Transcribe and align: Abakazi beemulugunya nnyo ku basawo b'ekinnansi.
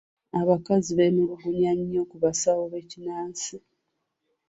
Abakazi 0.41 0.89
beemulugunya 0.97 1.71
nnyo 1.77 2.01
ku 2.09 2.15
basawo 2.23 2.63
b'ekinnansi. 2.71 3.55